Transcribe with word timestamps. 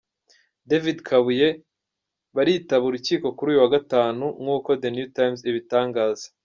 David 0.69 0.97
Kabuye, 1.07 1.47
baritaba 2.35 2.83
urukiko 2.87 3.27
kuri 3.37 3.47
uyu 3.51 3.61
wa 3.63 3.71
Gatanu 3.75 4.25
nk’uko 4.41 4.69
The 4.81 4.89
New 4.95 5.07
Times 5.17 5.39
ibitangaza. 5.49 6.25